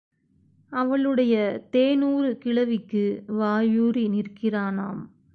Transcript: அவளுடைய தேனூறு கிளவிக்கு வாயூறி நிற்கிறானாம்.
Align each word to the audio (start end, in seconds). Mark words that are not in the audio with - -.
அவளுடைய 0.71 1.35
தேனூறு 1.71 2.37
கிளவிக்கு 2.37 3.03
வாயூறி 3.27 4.05
நிற்கிறானாம். 4.09 5.01